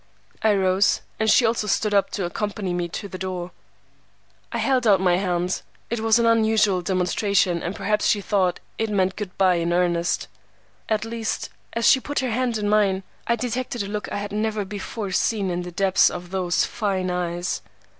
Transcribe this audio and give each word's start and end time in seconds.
"I 0.41 0.55
rose, 0.55 1.01
and 1.19 1.29
she 1.29 1.45
also 1.45 1.67
stood 1.67 1.93
up 1.93 2.09
to 2.13 2.25
accompany 2.25 2.73
me 2.73 2.87
to 2.89 3.07
the 3.07 3.19
door. 3.19 3.51
I 4.51 4.57
held 4.57 4.87
out 4.87 4.99
my 4.99 5.17
hand. 5.17 5.61
It 5.91 5.99
was 5.99 6.17
an 6.17 6.25
unusual 6.25 6.81
demonstration, 6.81 7.61
and 7.61 7.75
perhaps 7.75 8.07
she 8.07 8.19
thought 8.19 8.59
it 8.79 8.89
meant 8.89 9.15
good 9.15 9.37
by 9.37 9.57
in 9.57 9.71
earnest. 9.71 10.27
At 10.89 11.05
least, 11.05 11.49
as 11.73 11.87
she 11.87 11.99
put 11.99 12.17
her 12.17 12.31
hand 12.31 12.57
in 12.57 12.67
mine, 12.67 13.03
I 13.27 13.35
detected 13.35 13.83
a 13.83 13.87
look 13.87 14.11
I 14.11 14.17
had 14.17 14.31
never 14.31 14.65
before 14.65 15.11
seen 15.11 15.51
in 15.51 15.61
the 15.61 15.71
depths 15.71 16.09
of 16.09 16.31
those 16.31 16.65
fine 16.65 17.11
eyes. 17.11 17.61